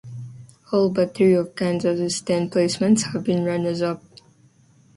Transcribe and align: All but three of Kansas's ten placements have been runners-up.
All 0.71 0.89
but 0.89 1.13
three 1.13 1.33
of 1.35 1.55
Kansas's 1.55 2.21
ten 2.21 2.49
placements 2.49 3.13
have 3.13 3.23
been 3.23 3.43
runners-up. 3.45 4.01